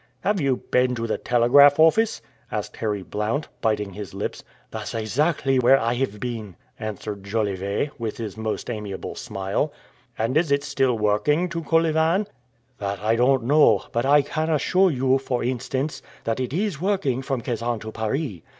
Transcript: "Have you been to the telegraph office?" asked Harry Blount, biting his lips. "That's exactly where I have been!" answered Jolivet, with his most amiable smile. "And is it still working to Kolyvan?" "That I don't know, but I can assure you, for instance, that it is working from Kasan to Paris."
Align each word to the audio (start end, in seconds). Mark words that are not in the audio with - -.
"Have 0.21 0.41
you 0.41 0.57
been 0.57 0.95
to 0.95 1.05
the 1.05 1.19
telegraph 1.19 1.79
office?" 1.79 2.23
asked 2.51 2.77
Harry 2.77 3.03
Blount, 3.03 3.49
biting 3.61 3.93
his 3.93 4.15
lips. 4.15 4.43
"That's 4.71 4.95
exactly 4.95 5.59
where 5.59 5.79
I 5.79 5.93
have 5.93 6.19
been!" 6.19 6.55
answered 6.79 7.23
Jolivet, 7.23 7.99
with 7.99 8.17
his 8.17 8.35
most 8.35 8.71
amiable 8.71 9.13
smile. 9.13 9.71
"And 10.17 10.35
is 10.37 10.51
it 10.51 10.63
still 10.63 10.97
working 10.97 11.49
to 11.49 11.61
Kolyvan?" 11.61 12.25
"That 12.79 12.99
I 12.99 13.15
don't 13.15 13.43
know, 13.43 13.83
but 13.91 14.07
I 14.07 14.23
can 14.23 14.49
assure 14.49 14.89
you, 14.89 15.19
for 15.19 15.43
instance, 15.43 16.01
that 16.23 16.39
it 16.39 16.51
is 16.51 16.81
working 16.81 17.21
from 17.21 17.41
Kasan 17.41 17.77
to 17.81 17.91
Paris." 17.91 18.39